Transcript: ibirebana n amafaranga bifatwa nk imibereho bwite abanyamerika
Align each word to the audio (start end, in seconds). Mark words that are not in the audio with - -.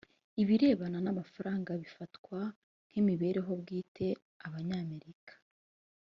ibirebana 0.41 0.97
n 1.01 1.07
amafaranga 1.13 1.71
bifatwa 1.81 2.39
nk 2.89 2.95
imibereho 3.01 3.51
bwite 3.61 4.07
abanyamerika 4.47 5.33